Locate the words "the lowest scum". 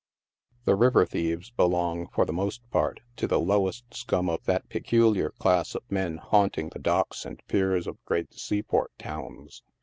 3.27-4.31